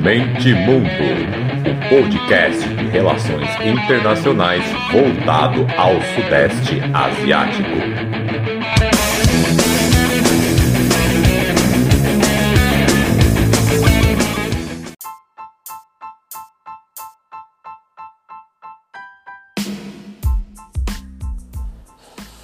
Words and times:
Mente 0.00 0.54
Mundo, 0.54 0.88
o 1.68 1.88
podcast 1.90 2.66
de 2.66 2.86
relações 2.88 3.46
internacionais 3.62 4.64
voltado 4.90 5.66
ao 5.76 6.00
Sudeste 6.14 6.80
Asiático. 6.94 7.68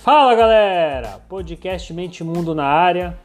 Fala 0.03 0.35
galera! 0.35 1.19
Podcast 1.30 1.95
Mente 1.95 2.23
Mundo 2.23 2.55
na 2.55 2.64
área, 2.64 3.19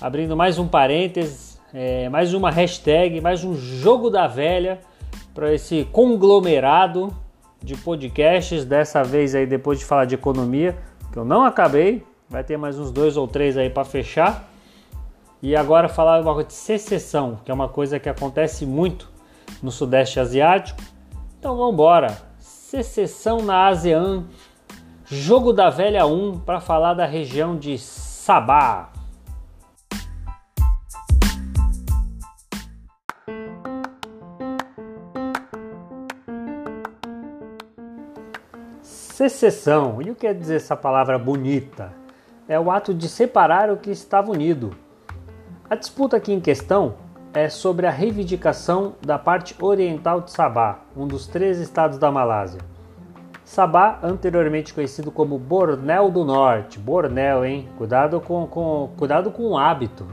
abrindo 0.00 0.36
mais 0.36 0.60
um 0.60 0.68
parênteses, 0.68 1.53
é, 1.74 2.08
mais 2.08 2.32
uma 2.32 2.52
hashtag, 2.52 3.20
mais 3.20 3.42
um 3.42 3.56
jogo 3.56 4.08
da 4.08 4.28
velha 4.28 4.78
para 5.34 5.52
esse 5.52 5.84
conglomerado 5.90 7.12
de 7.60 7.76
podcasts. 7.76 8.64
Dessa 8.64 9.02
vez 9.02 9.34
aí, 9.34 9.44
depois 9.44 9.80
de 9.80 9.84
falar 9.84 10.04
de 10.04 10.14
economia, 10.14 10.78
que 11.12 11.18
eu 11.18 11.24
não 11.24 11.44
acabei, 11.44 12.06
vai 12.30 12.44
ter 12.44 12.56
mais 12.56 12.78
uns 12.78 12.92
dois 12.92 13.16
ou 13.16 13.26
três 13.26 13.56
aí 13.56 13.68
para 13.68 13.84
fechar. 13.84 14.48
E 15.42 15.56
agora 15.56 15.88
falar 15.88 16.22
uma 16.22 16.32
coisa 16.32 16.48
de 16.48 16.54
secessão, 16.54 17.40
que 17.44 17.50
é 17.50 17.54
uma 17.54 17.68
coisa 17.68 17.98
que 17.98 18.08
acontece 18.08 18.64
muito 18.64 19.10
no 19.60 19.72
Sudeste 19.72 20.20
Asiático. 20.20 20.80
Então 21.40 21.56
vamos 21.56 21.74
embora. 21.74 22.16
Secessão 22.38 23.38
na 23.38 23.66
ASEAN 23.66 24.24
Jogo 25.06 25.52
da 25.52 25.68
Velha 25.70 26.06
1 26.06 26.38
para 26.40 26.60
falar 26.60 26.94
da 26.94 27.04
região 27.04 27.58
de 27.58 27.76
Sabá. 27.76 28.93
Secessão, 39.28 40.02
e 40.02 40.10
o 40.10 40.14
que 40.14 40.22
quer 40.26 40.34
dizer 40.34 40.56
essa 40.56 40.76
palavra 40.76 41.18
bonita? 41.18 41.92
É 42.46 42.60
o 42.60 42.70
ato 42.70 42.92
de 42.92 43.08
separar 43.08 43.70
o 43.70 43.78
que 43.78 43.90
estava 43.90 44.30
unido. 44.30 44.76
A 45.68 45.74
disputa 45.74 46.18
aqui 46.18 46.30
em 46.30 46.40
questão 46.40 46.96
é 47.32 47.48
sobre 47.48 47.86
a 47.86 47.90
reivindicação 47.90 48.96
da 49.00 49.18
parte 49.18 49.56
oriental 49.62 50.20
de 50.20 50.30
Sabá, 50.30 50.80
um 50.94 51.06
dos 51.06 51.26
três 51.26 51.58
estados 51.58 51.96
da 51.96 52.12
Malásia. 52.12 52.60
Sabá, 53.46 53.98
anteriormente 54.02 54.74
conhecido 54.74 55.10
como 55.10 55.38
Bornéu 55.38 56.10
do 56.10 56.22
Norte. 56.22 56.78
Bornéu, 56.78 57.46
hein? 57.46 57.66
Cuidado 57.78 58.20
com, 58.20 58.46
com, 58.46 58.90
cuidado 58.94 59.30
com 59.30 59.44
o 59.44 59.56
hábito. 59.56 60.06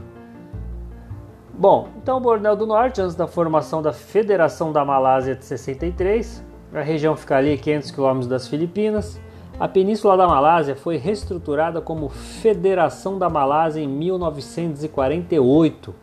Bom, 1.52 1.88
então 1.98 2.18
Bornéu 2.18 2.56
do 2.56 2.66
Norte, 2.66 3.02
antes 3.02 3.14
da 3.14 3.26
formação 3.26 3.82
da 3.82 3.92
Federação 3.92 4.72
da 4.72 4.86
Malásia 4.86 5.36
de 5.36 5.44
63, 5.44 6.42
a 6.74 6.80
região 6.80 7.14
fica 7.16 7.36
ali 7.36 7.58
500 7.58 7.90
quilômetros 7.90 8.26
das 8.26 8.48
Filipinas. 8.48 9.20
A 9.60 9.68
Península 9.68 10.16
da 10.16 10.26
Malásia 10.26 10.74
foi 10.74 10.96
reestruturada 10.96 11.78
como 11.80 12.08
Federação 12.08 13.16
da 13.18 13.28
Malásia 13.28 13.82
em 13.82 13.88
1948, 13.88 15.94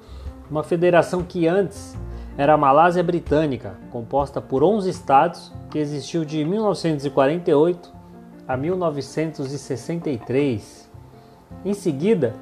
uma 0.49 0.63
federação 0.63 1.21
que 1.23 1.45
antes 1.47 1.97
era 2.37 2.53
a 2.53 2.57
Malásia 2.57 3.03
Britânica, 3.03 3.75
composta 3.91 4.39
por 4.39 4.63
11 4.63 4.89
estados, 4.89 5.51
que 5.69 5.77
existiu 5.77 6.23
de 6.23 6.45
1948 6.45 7.91
a 8.47 8.55
1963. 8.55 10.89
Em 11.65 11.73
seguida, 11.73 12.33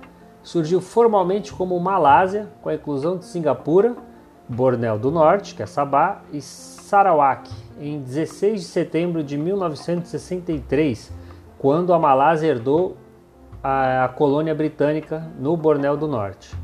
surgiu 0.44 0.80
formalmente 0.80 1.52
como 1.52 1.80
Malásia, 1.80 2.48
com 2.62 2.70
a 2.70 2.76
inclusão 2.76 3.18
de 3.18 3.26
Singapura, 3.26 3.96
Bornéu 4.48 5.00
do 5.00 5.10
Norte, 5.12 5.56
que 5.56 5.64
é 5.64 5.66
Sabah, 5.66 6.22
e 6.32 6.40
Sarawak, 6.42 7.50
em 7.80 8.00
16 8.00 8.62
de 8.62 8.68
setembro 8.68 9.24
de 9.24 9.38
1963, 9.38 11.12
quando 11.58 11.94
a 11.94 12.00
Malásia 12.00 12.48
herdou 12.48 12.98
a, 13.64 14.06
a 14.06 14.10
colônia 14.10 14.54
britânica 14.54 15.30
no 15.40 15.56
Bornéu 15.58 15.98
do 15.98 16.08
Norte. 16.08 16.56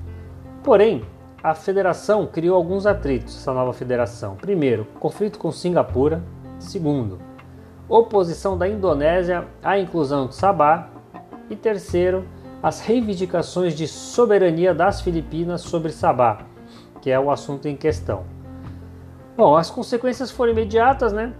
Porém, 0.63 1.03
a 1.43 1.53
federação 1.53 2.25
criou 2.25 2.55
alguns 2.55 2.85
atritos, 2.85 3.35
essa 3.35 3.53
nova 3.53 3.73
federação. 3.73 4.35
Primeiro, 4.35 4.87
conflito 4.99 5.37
com 5.37 5.51
Singapura. 5.51 6.23
Segundo, 6.57 7.19
oposição 7.89 8.57
da 8.57 8.67
Indonésia 8.69 9.45
à 9.61 9.77
inclusão 9.77 10.27
de 10.27 10.35
Sabah. 10.35 10.89
E 11.49 11.55
terceiro, 11.55 12.25
as 12.61 12.79
reivindicações 12.79 13.75
de 13.75 13.85
soberania 13.89 14.73
das 14.73 15.01
Filipinas 15.01 15.61
sobre 15.61 15.91
Sabah, 15.91 16.45
que 17.01 17.11
é 17.11 17.19
o 17.19 17.29
assunto 17.29 17.67
em 17.67 17.75
questão. 17.75 18.23
Bom, 19.35 19.55
as 19.55 19.69
consequências 19.71 20.29
foram 20.29 20.51
imediatas, 20.51 21.11
né? 21.11 21.33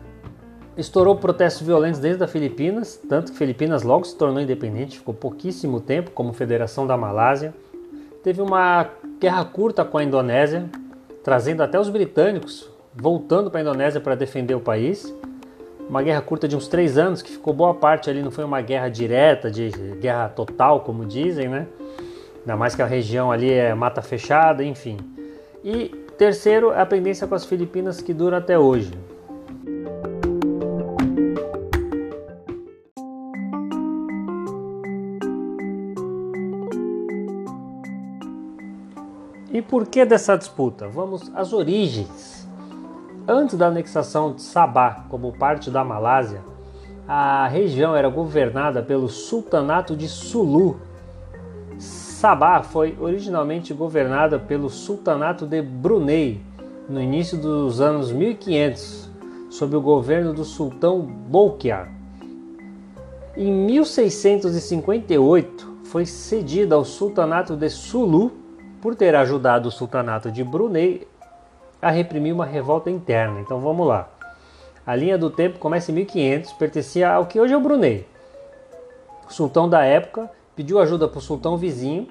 Estourou 0.76 1.16
protestos 1.16 1.66
violentos 1.66 2.00
dentro 2.00 2.20
das 2.20 2.32
Filipinas, 2.32 3.00
tanto 3.08 3.32
que 3.32 3.38
Filipinas 3.38 3.84
logo 3.84 4.04
se 4.06 4.16
tornou 4.16 4.42
independente, 4.42 4.98
ficou 4.98 5.14
pouquíssimo 5.14 5.80
tempo 5.80 6.10
como 6.12 6.34
federação 6.34 6.88
da 6.88 6.98
Malásia. 6.98 7.54
Teve 8.24 8.42
uma 8.42 8.90
guerra 9.20 9.46
curta 9.46 9.86
com 9.86 10.00
a 10.00 10.04
Indonésia, 10.04 10.68
trazendo 11.24 11.62
até 11.62 11.80
os 11.80 11.90
britânicos 11.90 12.74
voltando 12.96 13.50
para 13.50 13.60
a 13.60 13.62
Indonésia 13.62 14.00
para 14.00 14.16
defender 14.16 14.56
o 14.56 14.60
país. 14.60 15.14
Uma 15.88 16.02
guerra 16.02 16.22
curta 16.22 16.48
de 16.48 16.56
uns 16.56 16.68
três 16.68 16.98
anos, 16.98 17.22
que 17.22 17.32
ficou 17.32 17.54
boa 17.54 17.74
parte 17.74 18.10
ali, 18.10 18.22
não 18.22 18.32
foi 18.32 18.44
uma 18.44 18.62
guerra 18.62 18.90
direta, 18.90 19.52
de 19.52 19.70
guerra 20.00 20.30
total, 20.30 20.82
como 20.82 21.06
dizem, 21.06 21.48
né? 21.48 21.68
Ainda 22.42 22.56
mais 22.56 22.76
que 22.76 22.82
a 22.82 22.86
região 22.86 23.32
ali 23.32 23.52
é 23.52 23.74
mata 23.74 24.02
fechada, 24.02 24.64
enfim. 24.64 24.98
E 25.64 26.03
terceiro, 26.18 26.72
a 26.72 26.86
pendência 26.86 27.28
com 27.28 27.36
as 27.36 27.46
Filipinas 27.46 28.02
que 28.02 28.14
dura 28.14 28.38
até 28.38 28.58
hoje. 28.58 28.92
E 39.52 39.62
por 39.62 39.86
que 39.86 40.04
dessa 40.04 40.36
disputa? 40.36 40.88
Vamos 40.88 41.32
às 41.36 41.54
origens. 41.54 42.48
Antes 43.28 43.56
da 43.56 43.68
anexação 43.68 44.34
de 44.34 44.42
Sabah 44.42 45.06
como 45.10 45.32
parte 45.32 45.70
da 45.70 45.84
Malásia, 45.84 46.42
a 47.08 47.48
região 47.48 47.96
era 47.96 48.10
governada 48.10 48.82
pelo 48.82 49.08
Sultanato 49.08 49.96
de 49.96 50.08
Sulu. 50.08 50.80
Sabah 52.24 52.64
foi 52.64 52.96
originalmente 53.02 53.74
governada 53.74 54.40
pelo 54.40 54.70
Sultanato 54.70 55.46
de 55.46 55.62
Brunei 55.62 56.40
no 56.88 57.02
início 57.02 57.38
dos 57.38 57.82
anos 57.82 58.14
1500, 58.14 59.12
sob 59.50 59.76
o 59.76 59.82
governo 59.82 60.32
do 60.32 60.46
sultão 60.46 61.02
Bolkiah. 61.02 61.90
Em 63.36 63.52
1658, 63.52 65.80
foi 65.84 66.06
cedida 66.06 66.76
ao 66.76 66.86
Sultanato 66.86 67.58
de 67.58 67.70
Sulu 67.70 68.32
por 68.82 68.96
ter 68.96 69.18
ajudado 69.18 69.68
o 69.68 69.72
sultanato 69.72 70.32
de 70.32 70.46
Brunei 70.46 71.06
a 71.82 71.92
reprimir 71.92 72.34
uma 72.34 72.46
revolta 72.46 72.90
interna. 72.90 73.42
Então 73.42 73.60
vamos 73.60 73.86
lá. 73.86 74.08
A 74.88 74.96
linha 74.96 75.18
do 75.18 75.30
tempo 75.30 75.60
começa 75.60 75.92
em 75.92 75.96
1500, 75.96 76.54
pertencia 76.54 77.12
ao 77.12 77.26
que 77.26 77.38
hoje 77.38 77.54
é 77.54 77.58
o 77.58 77.62
Brunei. 77.62 78.08
O 79.28 79.34
sultão 79.34 79.68
da 79.68 79.84
época 79.84 80.32
pediu 80.56 80.80
ajuda 80.80 81.08
para 81.08 81.18
o 81.18 81.22
sultão 81.22 81.58
vizinho 81.58 82.08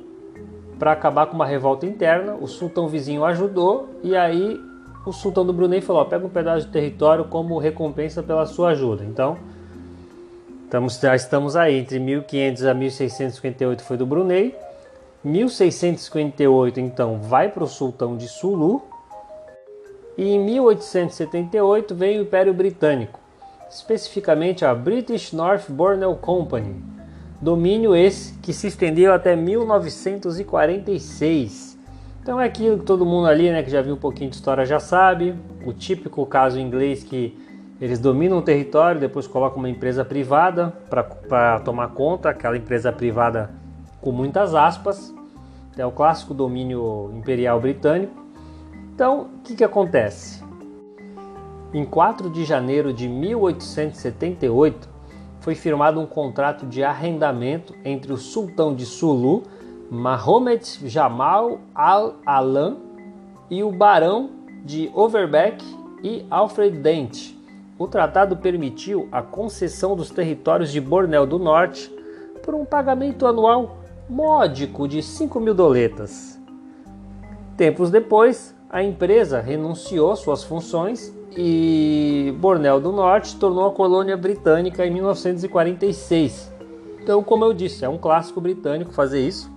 para 0.78 0.92
acabar 0.92 1.26
com 1.26 1.34
uma 1.34 1.47
revolta 1.47 1.86
interna. 1.86 2.34
O 2.34 2.47
sultão 2.47 2.88
vizinho 2.88 3.25
ajudou 3.25 3.88
e 4.03 4.16
aí 4.16 4.60
o 5.06 5.12
sultão 5.12 5.44
do 5.44 5.53
Brunei 5.53 5.80
falou: 5.80 6.04
pega 6.04 6.26
um 6.26 6.30
pedaço 6.30 6.66
de 6.66 6.72
território 6.72 7.25
como 7.25 7.58
recompensa 7.58 8.22
pela 8.22 8.47
sua 8.47 8.70
ajuda. 8.70 9.04
Então 9.04 9.36
estamos, 10.64 10.98
já 10.98 11.14
estamos 11.14 11.56
aí 11.56 11.78
entre 11.78 11.98
1500 11.98 12.64
a 12.64 12.75
1658 12.75 13.82
foi 13.82 13.97
do 13.97 14.06
Brunei 14.06 14.54
1658, 15.24 16.80
então, 16.80 17.20
vai 17.20 17.48
para 17.48 17.62
o 17.62 17.69
sultão 17.69 18.16
de 18.16 18.26
Sulu. 18.26 18.82
E 20.18 20.30
em 20.30 20.39
1878 20.39 21.94
vem 21.94 22.18
o 22.18 22.22
Império 22.22 22.53
Britânico, 22.53 23.18
especificamente 23.71 24.65
a 24.65 24.74
British 24.74 25.33
North 25.33 25.71
Borneo 25.71 26.15
Company. 26.16 26.91
Domínio 27.42 27.94
esse 27.97 28.34
que 28.39 28.53
se 28.53 28.68
estendeu 28.68 29.12
até 29.12 29.34
1946. 29.34 31.77
Então 32.22 32.41
é 32.41 32.44
aquilo 32.44 32.78
que 32.78 32.84
todo 32.84 33.04
mundo 33.04 33.27
ali, 33.27 33.50
né, 33.50 33.65
que 33.65 33.71
já 33.71 33.83
viu 33.83 33.94
um 33.94 33.98
pouquinho 33.98 34.30
de 34.30 34.36
história 34.36 34.65
já 34.65 34.78
sabe, 34.78 35.34
o 35.66 35.72
típico 35.72 36.24
caso 36.24 36.60
inglês 36.60 37.03
que 37.03 37.36
eles 37.80 37.98
dominam 37.98 38.39
o 38.39 38.42
território, 38.42 39.00
depois 39.00 39.27
colocam 39.27 39.59
uma 39.59 39.68
empresa 39.68 40.04
privada 40.04 40.72
para 40.89 41.59
tomar 41.59 41.89
conta, 41.89 42.30
aquela 42.30 42.56
empresa 42.56 42.92
privada 42.92 43.50
com 44.00 44.12
muitas 44.12 44.54
aspas, 44.54 45.12
é 45.77 45.84
o 45.84 45.91
clássico 45.91 46.33
domínio 46.33 47.10
imperial 47.12 47.60
britânico. 47.60 48.15
Então, 48.94 49.22
o 49.22 49.41
que, 49.42 49.56
que 49.56 49.65
acontece? 49.65 50.44
Em 51.74 51.84
4 51.84 52.30
de 52.30 52.44
janeiro 52.44 52.92
de 52.92 53.09
1878, 53.09 54.91
foi 55.42 55.56
firmado 55.56 56.00
um 56.00 56.06
contrato 56.06 56.65
de 56.66 56.84
arrendamento 56.84 57.74
entre 57.84 58.12
o 58.12 58.16
sultão 58.16 58.74
de 58.74 58.86
Sulu, 58.86 59.42
Mahomet 59.91 60.89
Jamal 60.89 61.59
al-Alam, 61.74 62.78
e 63.50 63.62
o 63.62 63.71
barão 63.71 64.30
de 64.65 64.91
Overbeck 64.94 65.62
e 66.03 66.24
Alfred 66.30 66.78
Dent. 66.78 67.34
O 67.77 67.89
tratado 67.89 68.36
permitiu 68.36 69.09
a 69.10 69.21
concessão 69.21 69.97
dos 69.97 70.10
territórios 70.10 70.71
de 70.71 70.80
Bornéu 70.80 71.27
do 71.27 71.39
Norte 71.41 71.92
por 72.42 72.54
um 72.54 72.65
pagamento 72.65 73.27
anual 73.27 73.78
módico 74.09 74.86
de 74.86 75.03
5 75.03 75.41
mil 75.41 75.54
doletas. 75.54 76.41
Tempos 77.56 77.91
depois, 77.91 78.54
a 78.72 78.83
empresa 78.83 79.39
renunciou 79.39 80.16
suas 80.16 80.42
funções 80.42 81.15
e 81.36 82.34
Bornéu 82.39 82.80
do 82.80 82.91
Norte 82.91 83.36
tornou 83.36 83.66
a 83.66 83.71
colônia 83.71 84.16
britânica 84.16 84.86
em 84.86 84.91
1946. 84.91 86.51
Então, 87.03 87.22
como 87.22 87.45
eu 87.45 87.53
disse, 87.53 87.84
é 87.84 87.89
um 87.89 87.98
clássico 87.98 88.41
britânico 88.41 88.91
fazer 88.91 89.21
isso. 89.21 89.53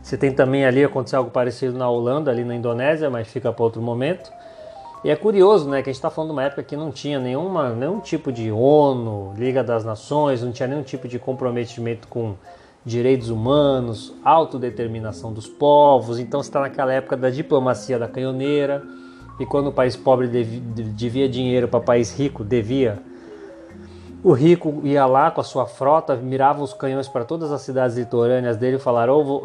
Você 0.00 0.16
tem 0.16 0.32
também 0.32 0.64
ali 0.64 0.84
acontecer 0.84 1.16
algo 1.16 1.32
parecido 1.32 1.76
na 1.76 1.90
Holanda, 1.90 2.30
ali 2.30 2.44
na 2.44 2.54
Indonésia, 2.54 3.10
mas 3.10 3.26
fica 3.26 3.52
para 3.52 3.64
outro 3.64 3.82
momento. 3.82 4.30
E 5.02 5.10
é 5.10 5.16
curioso, 5.16 5.68
né, 5.68 5.82
que 5.82 5.90
a 5.90 5.92
gente 5.92 5.98
está 5.98 6.10
falando 6.10 6.30
de 6.30 6.36
uma 6.36 6.44
época 6.44 6.62
que 6.62 6.76
não 6.76 6.92
tinha 6.92 7.18
nenhuma, 7.18 7.70
nenhum 7.70 7.98
tipo 7.98 8.30
de 8.30 8.52
ONU, 8.52 9.34
Liga 9.36 9.64
das 9.64 9.84
Nações, 9.84 10.42
não 10.42 10.52
tinha 10.52 10.68
nenhum 10.68 10.84
tipo 10.84 11.08
de 11.08 11.18
comprometimento 11.18 12.06
com 12.06 12.36
direitos 12.86 13.30
humanos, 13.30 14.14
autodeterminação 14.24 15.32
dos 15.32 15.48
povos. 15.48 16.20
Então 16.20 16.40
está 16.40 16.60
naquela 16.60 16.92
época 16.92 17.16
da 17.16 17.28
diplomacia 17.28 17.98
da 17.98 18.06
canhoneira. 18.06 18.80
E 19.40 19.44
quando 19.44 19.66
o 19.66 19.72
país 19.72 19.96
pobre 19.96 20.28
devia 20.28 21.28
dinheiro 21.28 21.66
para 21.66 21.80
o 21.80 21.82
país 21.82 22.16
rico, 22.16 22.44
devia. 22.44 23.02
O 24.22 24.32
rico 24.32 24.80
ia 24.84 25.04
lá 25.04 25.30
com 25.32 25.40
a 25.40 25.44
sua 25.44 25.66
frota, 25.66 26.14
mirava 26.14 26.62
os 26.62 26.72
canhões 26.72 27.08
para 27.08 27.24
todas 27.24 27.50
as 27.52 27.60
cidades 27.60 27.96
litorâneas 27.98 28.56
dele 28.56 28.78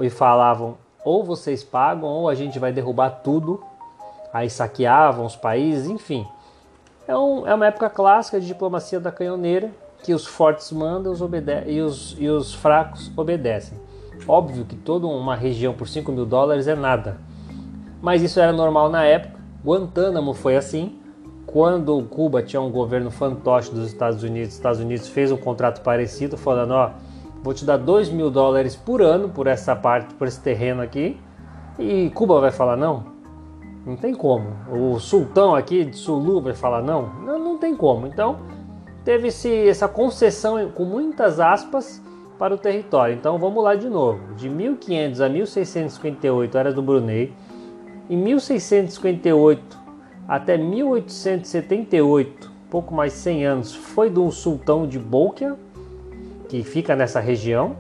e 0.01 0.09
falavam: 0.09 0.77
ou 1.03 1.23
vocês 1.23 1.63
pagam, 1.63 2.07
ou 2.07 2.29
a 2.29 2.35
gente 2.35 2.59
vai 2.59 2.71
derrubar 2.71 3.09
tudo. 3.09 3.61
Aí 4.31 4.49
saqueavam 4.49 5.25
os 5.25 5.35
países, 5.35 5.89
enfim. 5.89 6.25
É, 7.05 7.17
um, 7.17 7.45
é 7.45 7.53
uma 7.53 7.65
época 7.65 7.89
clássica 7.89 8.39
de 8.39 8.47
diplomacia 8.47 8.99
da 8.99 9.11
canhoneira 9.11 9.71
que 10.03 10.13
os 10.13 10.25
fortes 10.25 10.71
mandam 10.71 11.11
os 11.11 11.21
e, 11.67 11.81
os, 11.81 12.15
e 12.19 12.27
os 12.27 12.53
fracos 12.53 13.11
obedecem. 13.15 13.77
Óbvio 14.27 14.65
que 14.65 14.75
toda 14.75 15.07
uma 15.07 15.35
região 15.35 15.73
por 15.73 15.87
5 15.87 16.11
mil 16.11 16.25
dólares 16.25 16.67
é 16.67 16.75
nada, 16.75 17.17
mas 18.01 18.21
isso 18.21 18.39
era 18.39 18.51
normal 18.51 18.89
na 18.89 19.03
época. 19.03 19.39
Guantánamo 19.63 20.33
foi 20.33 20.55
assim. 20.55 20.97
Quando 21.45 22.01
Cuba 22.03 22.41
tinha 22.41 22.61
um 22.61 22.71
governo 22.71 23.11
fantoche 23.11 23.71
dos 23.71 23.87
Estados 23.87 24.23
Unidos, 24.23 24.49
os 24.49 24.55
Estados 24.55 24.79
Unidos 24.79 25.07
fez 25.07 25.31
um 25.31 25.37
contrato 25.37 25.81
parecido, 25.81 26.37
falando: 26.37 26.71
ó, 26.71 26.91
vou 27.43 27.53
te 27.53 27.65
dar 27.65 27.77
2 27.77 28.09
mil 28.09 28.31
dólares 28.31 28.75
por 28.75 29.01
ano 29.01 29.29
por 29.29 29.47
essa 29.47 29.75
parte, 29.75 30.13
por 30.15 30.27
esse 30.27 30.39
terreno 30.39 30.81
aqui. 30.81 31.19
E 31.77 32.09
Cuba 32.11 32.39
vai 32.39 32.51
falar 32.51 32.77
não? 32.77 33.03
Não 33.85 33.95
tem 33.95 34.13
como. 34.13 34.47
O 34.71 34.99
sultão 34.99 35.55
aqui 35.55 35.83
de 35.83 35.97
Sulu 35.97 36.41
vai 36.41 36.53
falar 36.53 36.81
não? 36.81 37.09
Não, 37.25 37.39
não 37.39 37.57
tem 37.57 37.75
como. 37.75 38.05
Então 38.05 38.37
teve-se 39.03 39.67
essa 39.67 39.87
concessão 39.87 40.69
com 40.69 40.85
muitas 40.85 41.39
aspas 41.39 41.99
para 42.37 42.53
o 42.53 42.57
território. 42.57 43.15
Então 43.15 43.37
vamos 43.37 43.63
lá 43.63 43.75
de 43.75 43.87
novo. 43.87 44.19
De 44.35 44.49
1500 44.49 45.21
a 45.21 45.29
1658 45.29 46.57
era 46.57 46.73
do 46.73 46.81
Brunei. 46.81 47.31
Em 48.09 48.17
1658 48.17 49.79
até 50.27 50.57
1878, 50.57 52.51
pouco 52.69 52.93
mais 52.95 53.13
de 53.13 53.19
100 53.19 53.45
anos, 53.45 53.75
foi 53.75 54.09
do 54.09 54.31
sultão 54.31 54.87
de 54.87 54.97
Bolkia, 54.97 55.55
que 56.47 56.63
fica 56.63 56.95
nessa 56.95 57.19
região. 57.19 57.75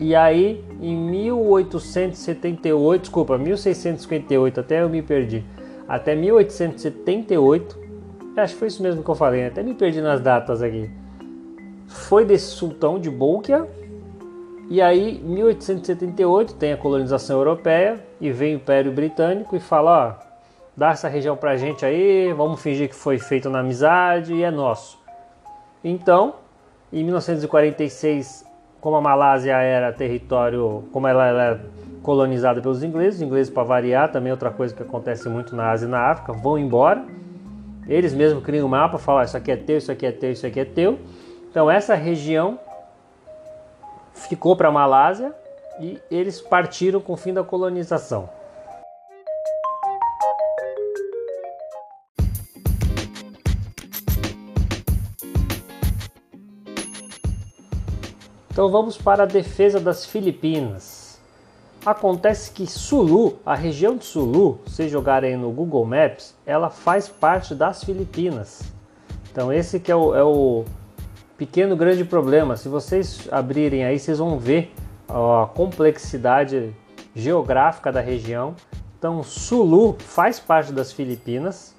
E 0.00 0.14
aí 0.14 0.64
em 0.80 0.96
1878, 0.96 3.02
desculpa, 3.02 3.36
1658, 3.38 4.60
até 4.60 4.82
eu 4.82 4.88
me 4.88 5.02
perdi. 5.02 5.44
Até 5.86 6.14
1878 6.14 7.81
Acho 8.36 8.54
que 8.54 8.58
foi 8.58 8.68
isso 8.68 8.82
mesmo 8.82 9.02
que 9.02 9.10
eu 9.10 9.14
falei, 9.14 9.42
né? 9.42 9.46
até 9.48 9.62
me 9.62 9.74
perdi 9.74 10.00
nas 10.00 10.20
datas 10.20 10.62
aqui. 10.62 10.90
Foi 11.86 12.24
desse 12.24 12.46
sultão 12.46 12.98
de 12.98 13.10
Bolkia. 13.10 13.68
E 14.70 14.80
aí, 14.80 15.20
1878, 15.22 16.54
tem 16.54 16.72
a 16.72 16.76
colonização 16.78 17.36
europeia 17.36 18.02
e 18.18 18.30
vem 18.30 18.54
o 18.54 18.56
Império 18.56 18.90
Britânico 18.90 19.54
e 19.54 19.60
fala: 19.60 20.18
ó, 20.18 20.24
dá 20.74 20.92
essa 20.92 21.08
região 21.08 21.36
pra 21.36 21.56
gente 21.56 21.84
aí, 21.84 22.32
vamos 22.32 22.62
fingir 22.62 22.88
que 22.88 22.94
foi 22.94 23.18
feito 23.18 23.50
na 23.50 23.58
amizade 23.58 24.32
e 24.32 24.42
é 24.42 24.50
nosso. 24.50 24.98
Então, 25.84 26.36
em 26.90 27.04
1946, 27.04 28.46
como 28.80 28.96
a 28.96 29.00
Malásia 29.00 29.56
era 29.56 29.92
território, 29.92 30.84
como 30.90 31.06
ela 31.06 31.26
era 31.26 31.60
colonizada 32.02 32.62
pelos 32.62 32.82
ingleses, 32.82 33.16
os 33.16 33.22
ingleses 33.26 33.52
para 33.52 33.62
variar, 33.62 34.10
também 34.10 34.30
é 34.30 34.32
outra 34.32 34.50
coisa 34.50 34.74
que 34.74 34.82
acontece 34.82 35.28
muito 35.28 35.54
na 35.54 35.70
Ásia 35.70 35.86
e 35.86 35.90
na 35.90 36.10
África, 36.10 36.32
vão 36.32 36.58
embora 36.58 37.04
eles 37.86 38.14
mesmos 38.14 38.44
criam 38.44 38.66
um 38.66 38.70
mapa, 38.70 38.98
falam: 38.98 39.22
isso 39.22 39.36
aqui 39.36 39.50
é 39.50 39.56
teu, 39.56 39.78
isso 39.78 39.90
aqui 39.90 40.06
é 40.06 40.12
teu, 40.12 40.32
isso 40.32 40.46
aqui 40.46 40.60
é 40.60 40.64
teu. 40.64 40.98
Então 41.50 41.70
essa 41.70 41.94
região 41.94 42.58
ficou 44.14 44.56
para 44.56 44.68
a 44.68 44.72
Malásia 44.72 45.34
e 45.80 45.98
eles 46.10 46.40
partiram 46.40 47.00
com 47.00 47.12
o 47.12 47.16
fim 47.16 47.32
da 47.32 47.42
colonização. 47.42 48.28
Então 58.50 58.70
vamos 58.70 58.98
para 58.98 59.22
a 59.22 59.26
defesa 59.26 59.80
das 59.80 60.04
Filipinas. 60.04 61.01
Acontece 61.84 62.52
que 62.52 62.64
Sulu, 62.64 63.40
a 63.44 63.56
região 63.56 63.96
de 63.96 64.04
Sulu, 64.04 64.60
se 64.66 64.88
jogarem 64.88 65.36
no 65.36 65.50
Google 65.50 65.84
Maps, 65.84 66.32
ela 66.46 66.70
faz 66.70 67.08
parte 67.08 67.56
das 67.56 67.82
Filipinas. 67.82 68.62
Então 69.32 69.52
esse 69.52 69.80
que 69.80 69.90
é 69.90 69.96
o, 69.96 70.14
é 70.14 70.22
o 70.22 70.64
pequeno 71.36 71.74
grande 71.74 72.04
problema. 72.04 72.56
Se 72.56 72.68
vocês 72.68 73.26
abrirem 73.32 73.84
aí, 73.84 73.98
vocês 73.98 74.18
vão 74.18 74.38
ver 74.38 74.72
a 75.08 75.46
complexidade 75.46 76.72
geográfica 77.16 77.90
da 77.90 78.00
região. 78.00 78.54
Então 78.96 79.20
Sulu 79.24 79.96
faz 79.98 80.38
parte 80.38 80.72
das 80.72 80.92
Filipinas. 80.92 81.74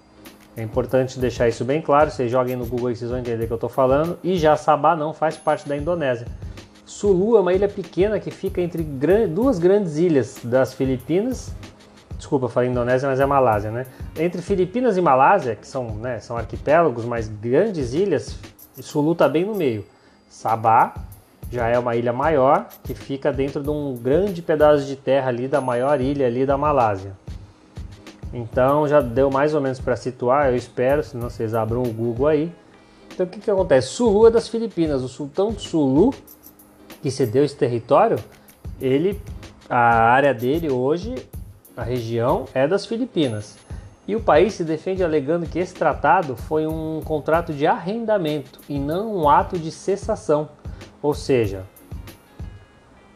É 0.58 0.62
importante 0.62 1.18
deixar 1.18 1.48
isso 1.48 1.64
bem 1.64 1.82
claro. 1.82 2.12
Vocês 2.12 2.30
joguem 2.30 2.58
no 2.58 2.66
Google 2.66 2.92
e 2.92 2.96
vocês 2.98 3.10
vão 3.10 3.22
entender 3.22 3.46
o 3.46 3.48
que 3.48 3.54
eu 3.54 3.56
estou 3.56 3.70
falando. 3.70 4.20
E 4.22 4.36
já 4.36 4.58
Sabah 4.58 4.98
não 4.98 5.14
faz 5.14 5.38
parte 5.38 5.68
da 5.68 5.78
Indonésia. 5.78 6.28
Sulu 6.86 7.38
é 7.38 7.40
uma 7.40 7.54
ilha 7.54 7.70
pequena 7.70 8.20
que 8.20 8.30
fica 8.30 8.62
entre 8.62 8.84
duas 9.28 9.58
grandes 9.58 9.98
ilhas 9.98 10.40
das 10.44 10.74
Filipinas. 10.74 11.54
Desculpa, 12.18 12.48
falei 12.48 12.70
Indonésia, 12.70 13.08
mas 13.08 13.20
é 13.20 13.26
Malásia, 13.26 13.72
né? 13.72 13.86
Entre 14.18 14.42
Filipinas 14.42 14.98
e 14.98 15.02
Malásia, 15.02 15.56
que 15.56 15.68
são, 15.68 15.96
né, 15.96 16.20
são 16.20 16.38
arquipélagos, 16.38 17.06
mas 17.06 17.28
grandes 17.28 17.94
ilhas, 17.94 18.38
Sulu 18.82 19.14
está 19.14 19.28
bem 19.28 19.46
no 19.46 19.56
meio. 19.56 19.86
Sabá 20.30 20.94
já 21.52 21.68
é 21.68 21.78
uma 21.78 21.96
ilha 21.96 22.12
maior 22.12 22.68
que 22.84 22.96
fica 22.96 23.32
dentro 23.32 23.62
de 23.62 23.70
um 23.70 23.96
grande 23.96 24.42
pedaço 24.42 24.86
de 24.86 24.96
terra 24.96 25.30
ali 25.30 25.48
da 25.48 25.62
maior 25.62 26.02
ilha 26.02 26.26
ali 26.26 26.46
da 26.46 26.58
Malásia. 26.58 27.14
Então 28.34 28.88
já 28.88 29.00
deu 29.00 29.30
mais 29.30 29.54
ou 29.54 29.62
menos 29.62 29.80
para 29.80 29.96
situar, 29.96 30.50
eu 30.50 30.56
espero, 30.56 31.04
se 31.04 31.16
não 31.16 31.30
vocês 31.30 31.54
abram 31.54 31.84
o 31.84 31.94
Google 31.94 32.28
aí. 32.28 32.52
Então 33.14 33.28
o 33.28 33.30
que, 33.30 33.40
que 33.40 33.52
acontece? 33.52 33.90
Sulu 33.90 34.26
é 34.26 34.32
das 34.32 34.48
Filipinas. 34.48 35.04
O 35.04 35.08
sultão 35.08 35.52
de 35.52 35.62
Sulu 35.62 36.12
que 37.04 37.12
cedeu 37.12 37.44
esse 37.44 37.56
território, 37.56 38.18
ele, 38.80 39.22
a 39.70 39.78
área 39.78 40.34
dele 40.34 40.72
hoje, 40.72 41.14
a 41.76 41.84
região, 41.84 42.46
é 42.54 42.66
das 42.66 42.86
Filipinas. 42.86 43.58
E 44.08 44.16
o 44.16 44.22
país 44.22 44.54
se 44.54 44.64
defende 44.64 45.04
alegando 45.04 45.46
que 45.46 45.60
esse 45.60 45.74
tratado 45.74 46.38
foi 46.38 46.66
um 46.66 47.02
contrato 47.04 47.54
de 47.54 47.68
arrendamento 47.68 48.60
e 48.70 48.80
não 48.80 49.14
um 49.16 49.30
ato 49.30 49.60
de 49.60 49.70
cessação. 49.70 50.48
Ou 51.02 51.14
seja, 51.14 51.66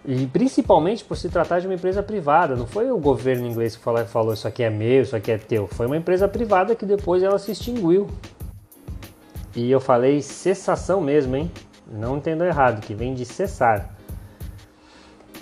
e 0.05 0.27
principalmente 0.27 1.05
por 1.05 1.15
se 1.15 1.29
tratar 1.29 1.59
de 1.59 1.67
uma 1.67 1.73
empresa 1.73 2.03
privada, 2.03 2.57
não 2.57 2.67
foi 2.67 2.91
o 2.91 2.97
governo 2.97 3.47
inglês 3.47 3.77
que 3.77 3.83
falou, 3.83 4.05
falou 4.05 4.33
isso 4.33 4.47
aqui 4.47 4.63
é 4.63 4.69
meu, 4.69 5.03
isso 5.03 5.15
aqui 5.15 5.31
é 5.31 5.37
teu, 5.37 5.67
foi 5.67 5.85
uma 5.85 5.97
empresa 5.97 6.27
privada 6.27 6.75
que 6.75 6.85
depois 6.85 7.23
ela 7.23 7.39
se 7.39 7.51
extinguiu. 7.51 8.07
E 9.55 9.71
eu 9.71 9.79
falei 9.79 10.21
cessação 10.21 10.99
mesmo, 10.99 11.37
hein? 11.37 11.49
Não 11.89 12.17
entendo 12.17 12.43
errado, 12.43 12.81
que 12.81 12.93
vem 12.93 13.13
de 13.13 13.25
cessar. 13.25 13.95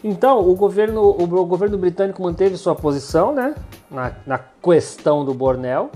Então, 0.04 0.48
o 0.48 0.56
governo, 0.56 1.02
o 1.02 1.46
governo 1.46 1.78
britânico 1.78 2.22
manteve 2.22 2.58
sua 2.58 2.76
posição 2.76 3.34
né, 3.34 3.56
na, 3.90 4.12
na 4.26 4.38
questão 4.38 5.26
do 5.26 5.34
Bornel. 5.34 5.90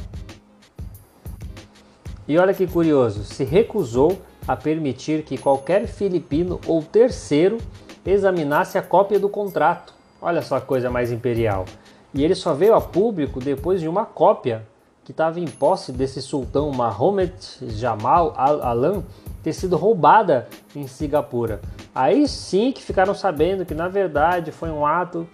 E 2.28 2.38
olha 2.38 2.54
que 2.54 2.66
curioso, 2.66 3.24
se 3.24 3.44
recusou 3.44 4.20
a 4.48 4.56
permitir 4.56 5.24
que 5.24 5.38
qualquer 5.38 5.88
filipino 5.88 6.60
ou 6.66 6.82
terceiro 6.82 7.58
examinasse 8.06 8.78
a 8.78 8.82
cópia 8.82 9.20
do 9.20 9.30
contrato. 9.30 9.94
Olha 10.22 10.42
só 10.42 10.58
a 10.58 10.62
coisa 10.62 10.90
mais 10.90 11.12
imperial. 11.12 11.66
E 12.14 12.24
ele 12.24 12.34
só 12.34 12.54
veio 12.54 12.74
a 12.74 12.82
público 12.82 13.40
depois 13.40 13.80
de 13.80 13.88
uma 13.88 14.06
cópia 14.06 14.66
que 15.10 15.14
estava 15.14 15.40
em 15.40 15.48
posse 15.48 15.92
desse 15.92 16.22
sultão 16.22 16.70
Mahomet 16.70 17.34
Jamal 17.64 18.32
al-Alam 18.38 19.04
ter 19.42 19.54
sido 19.54 19.76
roubada 19.76 20.48
em 20.76 20.86
Singapura. 20.86 21.62
Aí 21.96 22.28
sim 22.28 22.72
que 22.72 22.84
ficaram 22.84 23.16
sabendo 23.16 23.66
que 23.66 23.74
na 23.74 23.88
verdade 23.88 24.52
foi 24.52 24.70
um 24.70 24.86
ato 24.86 25.28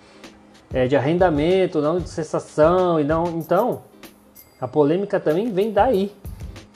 é, 0.73 0.87
de 0.87 0.95
arrendamento, 0.95 1.81
não 1.81 1.99
de 1.99 2.07
cessação 2.07 3.01
e 3.01 3.03
não. 3.03 3.25
Então, 3.37 3.81
a 4.61 4.65
polêmica 4.65 5.19
também 5.19 5.51
vem 5.51 5.73
daí. 5.73 6.15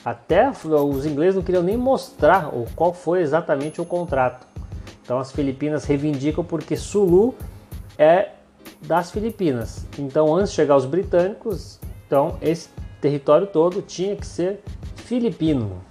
Até 0.04 0.50
os 0.50 1.06
ingleses 1.06 1.36
não 1.36 1.42
queriam 1.42 1.62
nem 1.62 1.78
mostrar 1.78 2.50
qual 2.76 2.92
foi 2.92 3.22
exatamente 3.22 3.80
o 3.80 3.86
contrato. 3.86 4.46
Então 5.02 5.18
as 5.18 5.32
Filipinas 5.32 5.86
reivindicam 5.86 6.44
porque 6.44 6.76
Sulu 6.76 7.34
é 7.96 8.32
das 8.82 9.10
Filipinas. 9.10 9.86
Então 9.98 10.36
antes 10.36 10.50
de 10.50 10.56
chegar 10.56 10.76
os 10.76 10.84
britânicos, 10.84 11.80
então 12.06 12.36
esse 12.42 12.68
território 13.00 13.46
todo 13.46 13.82
tinha 13.82 14.14
que 14.14 14.26
ser 14.26 14.60
filipino. 14.96 15.82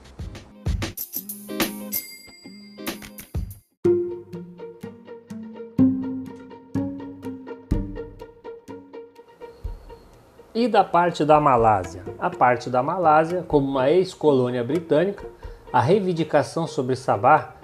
E 10.53 10.67
da 10.67 10.83
parte 10.83 11.23
da 11.23 11.39
Malásia? 11.39 12.03
A 12.19 12.29
parte 12.29 12.69
da 12.69 12.83
Malásia, 12.83 13.43
como 13.47 13.67
uma 13.67 13.89
ex-colônia 13.89 14.63
britânica, 14.63 15.25
a 15.71 15.79
reivindicação 15.79 16.67
sobre 16.67 16.95
Sabah 16.95 17.55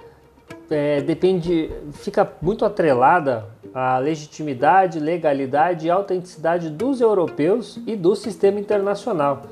é, 0.70 1.00
depende, 1.02 1.70
fica 1.92 2.30
muito 2.40 2.64
atrelada 2.64 3.48
à 3.76 3.98
legitimidade, 3.98 4.98
legalidade 4.98 5.86
e 5.86 5.90
autenticidade 5.90 6.70
dos 6.70 7.02
europeus 7.02 7.78
e 7.86 7.94
do 7.94 8.16
sistema 8.16 8.58
internacional. 8.58 9.42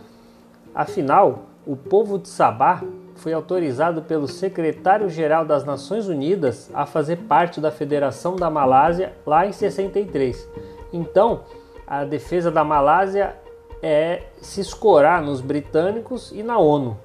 Afinal, 0.74 1.40
o 1.66 1.76
povo 1.76 2.18
de 2.18 2.28
Sabah 2.28 2.82
foi 3.16 3.34
autorizado 3.34 4.00
pelo 4.00 4.26
secretário-geral 4.26 5.44
das 5.44 5.66
Nações 5.66 6.08
Unidas 6.08 6.70
a 6.72 6.86
fazer 6.86 7.16
parte 7.16 7.60
da 7.60 7.70
Federação 7.70 8.34
da 8.34 8.48
Malásia 8.48 9.12
lá 9.26 9.46
em 9.46 9.52
63. 9.52 10.48
Então, 10.90 11.42
a 11.86 12.02
defesa 12.04 12.50
da 12.50 12.64
Malásia 12.64 13.36
é 13.82 14.22
se 14.40 14.62
escorar 14.62 15.20
nos 15.20 15.42
britânicos 15.42 16.32
e 16.32 16.42
na 16.42 16.58
ONU. 16.58 16.96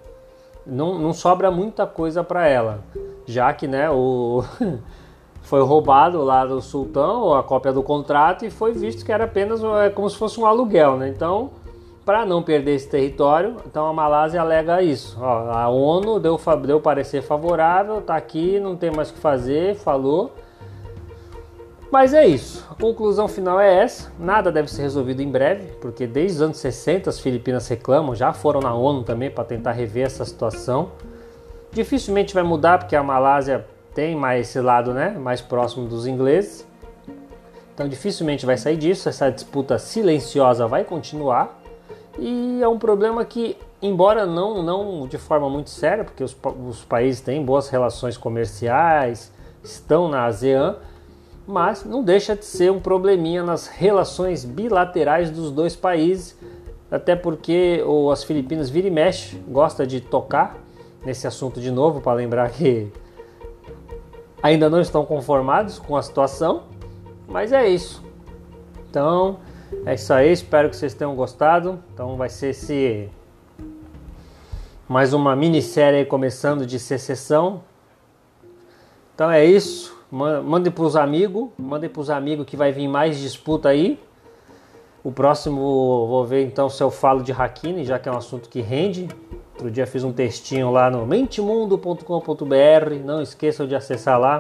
Não, 0.66 0.98
não 0.98 1.12
sobra 1.12 1.52
muita 1.52 1.86
coisa 1.86 2.24
para 2.24 2.48
ela, 2.48 2.80
já 3.26 3.52
que 3.54 3.68
né, 3.68 3.90
o 3.90 4.42
foi 5.50 5.62
roubado 5.64 6.22
lá 6.24 6.46
do 6.46 6.62
sultão 6.62 7.34
a 7.34 7.42
cópia 7.42 7.74
do 7.74 7.82
contrato 7.82 8.46
e 8.46 8.52
foi 8.52 8.72
visto 8.72 9.04
que 9.04 9.12
era 9.12 9.24
apenas 9.24 9.64
é, 9.64 9.90
como 9.90 10.08
se 10.08 10.16
fosse 10.16 10.40
um 10.40 10.46
aluguel. 10.46 10.96
Né? 10.96 11.10
Então, 11.10 11.50
para 12.06 12.24
não 12.24 12.44
perder 12.44 12.76
esse 12.76 12.88
território, 12.88 13.56
então 13.66 13.88
a 13.88 13.94
Malásia 13.94 14.40
alega 14.40 14.82
isso. 14.84 15.18
Ó, 15.20 15.52
a 15.52 15.68
ONU 15.68 16.20
deu, 16.20 16.40
deu 16.64 16.80
parecer 16.80 17.24
favorável, 17.24 18.00
tá 18.00 18.16
aqui, 18.16 18.60
não 18.60 18.76
tem 18.76 18.92
mais 18.92 19.10
o 19.10 19.14
que 19.16 19.20
fazer, 19.20 19.76
falou 19.76 20.32
mas 21.92 22.14
é 22.14 22.28
isso. 22.28 22.64
A 22.70 22.76
conclusão 22.76 23.28
final 23.28 23.60
é 23.60 23.84
essa. 23.84 24.12
Nada 24.20 24.52
deve 24.52 24.70
ser 24.70 24.84
resolvido 24.84 25.24
em 25.24 25.32
breve, 25.32 25.74
porque 25.82 26.06
desde 26.06 26.36
os 26.38 26.42
anos 26.44 26.58
60 26.58 27.10
as 27.10 27.20
Filipinas 27.20 27.68
reclamam, 27.68 28.14
já 28.14 28.32
foram 28.32 28.60
na 28.60 28.76
ONU 28.76 29.04
também 29.04 29.32
para 29.32 29.44
tentar 29.44 29.72
rever 29.72 30.06
essa 30.06 30.24
situação. 30.24 30.92
Dificilmente 31.72 32.32
vai 32.32 32.44
mudar 32.44 32.78
porque 32.78 32.96
a 32.96 33.02
Malásia 33.02 33.66
tem 33.94 34.16
mais 34.16 34.48
esse 34.48 34.60
lado, 34.60 34.94
né, 34.94 35.12
mais 35.18 35.42
próximo 35.42 35.88
dos 35.88 36.08
ingleses. 36.08 36.68
Então 37.74 37.88
dificilmente 37.88 38.46
vai 38.46 38.58
sair 38.58 38.78
disso, 38.78 39.08
essa 39.08 39.30
disputa 39.30 39.78
silenciosa 39.80 40.68
vai 40.68 40.84
continuar. 40.84 41.60
E 42.18 42.60
é 42.62 42.68
um 42.68 42.78
problema 42.78 43.24
que, 43.24 43.56
embora 43.82 44.26
não, 44.26 44.62
não 44.62 45.08
de 45.08 45.18
forma 45.18 45.50
muito 45.50 45.70
séria, 45.70 46.04
porque 46.04 46.24
os, 46.24 46.36
os 46.68 46.84
países 46.84 47.22
têm 47.22 47.44
boas 47.44 47.70
relações 47.70 48.18
comerciais, 48.18 49.32
estão 49.64 50.10
na 50.10 50.26
ASEAN, 50.26 50.76
mas 51.48 51.86
não 51.86 52.04
deixa 52.04 52.36
de 52.36 52.46
ser 52.46 52.72
um 52.72 52.80
probleminha 52.80 53.44
nas 53.44 53.68
relações 53.68 54.44
bilaterais 54.44 55.32
dos 55.32 55.50
dois 55.50 55.76
países, 55.76 56.38
até 56.92 57.16
porque 57.16 57.82
ou 57.86 58.12
as 58.12 58.24
Filipinas 58.24 58.70
vira 58.70 58.88
e 58.88 58.92
mexe, 58.92 59.38
gosta 59.48 59.88
de 59.88 60.02
tocar 60.02 60.58
nesse 61.06 61.26
assunto 61.26 61.62
de 61.62 61.72
novo 61.72 62.02
para 62.02 62.14
lembrar 62.14 62.50
que 62.52 62.92
ainda 64.42 64.70
não 64.70 64.82
estão 64.82 65.06
conformados 65.06 65.80
com 65.80 65.96
a 65.96 66.02
situação, 66.02 66.64
mas 67.28 67.52
é 67.52 67.68
isso. 67.68 68.04
Então, 68.90 69.40
é 69.86 69.94
isso 69.94 70.12
aí, 70.14 70.32
espero 70.32 70.70
que 70.70 70.76
vocês 70.76 70.94
tenham 70.94 71.16
gostado. 71.16 71.80
Então 71.94 72.18
vai 72.18 72.30
ser 72.30 72.50
esse 72.50 73.10
mais 74.88 75.14
uma 75.14 75.36
minissérie 75.36 76.06
começando 76.06 76.66
de 76.66 76.80
secessão. 76.80 77.62
Então 79.14 79.30
é 79.30 79.46
isso. 79.46 79.98
Mandem 80.12 80.72
para 80.72 80.84
os 80.84 80.96
amigos, 80.96 81.50
mandem 81.56 81.90
para 81.90 82.02
os 82.02 82.10
amigos 82.10 82.46
que 82.48 82.58
vai 82.58 82.72
vir 82.72 82.88
mais 82.88 83.20
disputa 83.20 83.70
aí. 83.70 84.00
O 85.04 85.12
próximo 85.12 86.08
vou 86.08 86.26
ver 86.26 86.44
então 86.46 86.68
se 86.68 86.82
eu 86.82 86.90
falo 86.90 87.22
de 87.22 87.32
Hakine, 87.32 87.86
já 87.86 88.00
que 88.00 88.10
é 88.10 88.12
um 88.12 88.18
assunto 88.18 88.50
que 88.50 88.60
rende. 88.60 89.08
Outro 89.60 89.70
dia 89.70 89.86
fiz 89.86 90.06
um 90.06 90.14
textinho 90.14 90.72
lá 90.72 90.90
no 90.90 91.06
mentemundo.com.br, 91.06 92.06
não 93.04 93.22
esqueçam 93.22 93.68
de 93.68 93.76
acessar 93.76 94.18
lá 94.18 94.40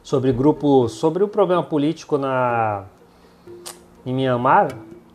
sobre 0.00 0.30
grupo, 0.30 0.88
sobre 0.88 1.24
o 1.24 1.28
problema 1.28 1.64
político 1.64 2.16
na 2.16 2.84
em 4.06 4.14
Myanmar 4.14 4.68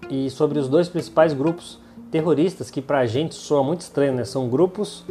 e 0.10 0.30
sobre 0.30 0.60
os 0.60 0.68
dois 0.68 0.90
principais 0.90 1.32
grupos 1.32 1.80
terroristas 2.12 2.70
que 2.70 2.82
pra 2.82 3.06
gente 3.06 3.34
soa 3.34 3.64
muito 3.64 3.80
estranho, 3.80 4.12
né? 4.12 4.26
São 4.26 4.50
grupos 4.50 5.06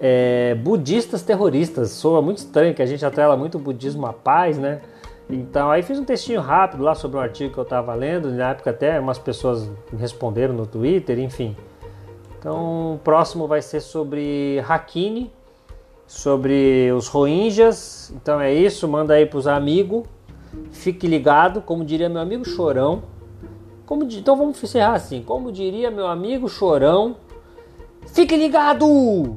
é, 0.00 0.56
budistas 0.56 1.22
terroristas. 1.22 1.90
Soa 1.90 2.20
muito 2.20 2.38
estranho 2.38 2.74
que 2.74 2.82
a 2.82 2.86
gente 2.86 3.06
atrela 3.06 3.36
muito 3.36 3.58
o 3.58 3.60
budismo 3.60 4.08
à 4.08 4.12
paz, 4.12 4.58
né? 4.58 4.80
Então 5.30 5.70
aí 5.70 5.84
fiz 5.84 6.00
um 6.00 6.04
textinho 6.04 6.40
rápido 6.40 6.82
lá 6.82 6.96
sobre 6.96 7.16
um 7.16 7.20
artigo 7.20 7.54
que 7.54 7.60
eu 7.60 7.62
estava 7.62 7.94
lendo, 7.94 8.28
na 8.32 8.50
época 8.50 8.70
até 8.70 8.98
umas 8.98 9.20
pessoas 9.20 9.70
responderam 9.96 10.52
no 10.52 10.66
Twitter, 10.66 11.20
enfim. 11.20 11.54
Então 12.40 12.94
o 12.94 12.98
próximo 13.04 13.46
vai 13.46 13.60
ser 13.60 13.80
sobre 13.82 14.64
Hakini, 14.66 15.30
sobre 16.06 16.90
os 16.90 17.06
Rohingyas. 17.06 18.10
Então 18.16 18.40
é 18.40 18.52
isso, 18.52 18.88
manda 18.88 19.12
aí 19.12 19.26
para 19.26 19.38
os 19.38 19.46
amigos. 19.46 20.04
Fique 20.72 21.06
ligado, 21.06 21.60
como 21.60 21.84
diria 21.84 22.08
meu 22.08 22.22
amigo 22.22 22.42
Chorão. 22.46 23.02
Como, 23.84 24.04
então 24.04 24.36
vamos 24.36 24.62
encerrar 24.62 24.94
assim, 24.94 25.22
como 25.22 25.52
diria 25.52 25.90
meu 25.90 26.06
amigo 26.06 26.48
Chorão. 26.48 27.16
Fique 28.06 28.34
ligado! 28.34 29.36